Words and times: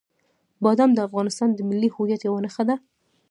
بادام 0.63 0.91
د 0.93 0.99
افغانستان 1.07 1.49
د 1.53 1.59
ملي 1.69 1.89
هویت 1.95 2.21
یوه 2.27 2.39
نښه 2.45 2.63
ده. 2.69 2.75